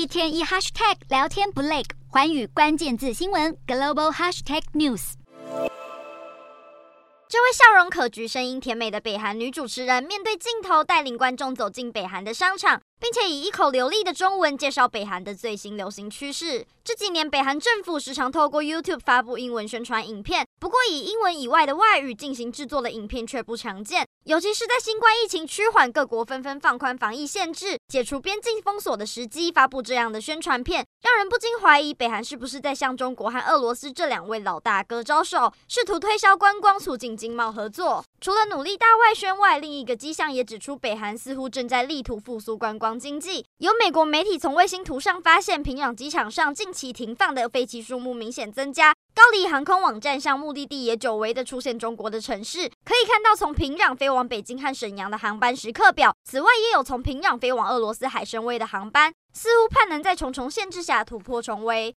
[0.00, 5.12] 一天一 hashtag 聊天不累，环宇关键字新闻 global hashtag news。
[7.28, 12.80] 这位笑容可掬、声音甜美的北韩女主持人，面对镜头带领观众走进北韩的商场。
[13.00, 16.66] 并且以一口流利的中文介绍北韩的最新流行趋势。
[16.84, 24.06] 这几年，北韩政府时常透过 YouTube 发布英文宣传影片，不过以英文以外的外语进行制作的影片却不常见。
[24.24, 38.04] 尤其是在新冠疫情趋缓、各国纷纷放宽防疫限制、解除边境封锁的时机，发布这样的宣传片，让人不禁怀疑北韩是不是在向中国和俄罗斯这两位老大哥招手，试图推销观光、促进经贸合作。
[38.20, 43.44] 除了努力大外宣外，另一个迹象也指出，北韩似乎正在力图复苏观光经济。
[43.58, 48.94] 有美国媒体从卫星图上发现，平壤机场上近期停放的飞机数目明显增加。
[49.14, 56.14] 高丽航空网站上目的地也久违的出现中国的城市，可以看到从平壤飞往北京和沈阳的航班时刻表。
[56.24, 61.88] 此外，也有从平壤飞往俄罗斯海参崴的航班，似乎盼能在重重限制下突破重围。